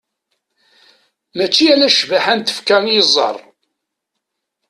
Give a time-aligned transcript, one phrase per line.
[1.35, 3.37] Mačči ala ccbaḥa n tfekka i yeẓẓar.